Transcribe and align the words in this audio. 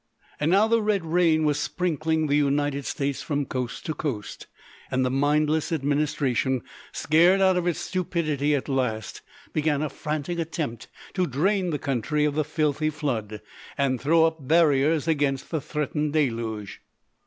And 0.39 0.49
now 0.49 0.67
the 0.67 0.81
Red 0.81 1.05
Rain 1.05 1.43
was 1.45 1.59
sprinkling 1.59 2.25
the 2.25 2.35
United 2.35 2.85
States 2.85 3.21
from 3.21 3.45
coast 3.45 3.85
to 3.85 3.93
coast, 3.93 4.47
and 4.89 5.05
the 5.05 5.11
mindless 5.11 5.71
administration, 5.71 6.63
scared 6.91 7.39
out 7.39 7.55
of 7.55 7.67
its 7.67 7.77
stupidity 7.81 8.55
at 8.55 8.67
last, 8.67 9.21
began 9.53 9.83
a 9.83 9.89
frantic 9.89 10.39
attempt 10.39 10.87
to 11.13 11.27
drain 11.27 11.69
the 11.69 11.77
country 11.77 12.25
of 12.25 12.33
the 12.33 12.43
filthy 12.43 12.89
flood 12.89 13.41
and 13.77 14.01
throw 14.01 14.25
up 14.25 14.47
barriers 14.47 15.07
against 15.07 15.51
the 15.51 15.61
threatened 15.61 16.13
deluge. 16.13 16.81